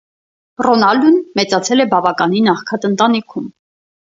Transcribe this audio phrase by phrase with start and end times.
[0.65, 3.53] Ռոնալդուն մեծացել է բավականին աղքատ ընտանիքում։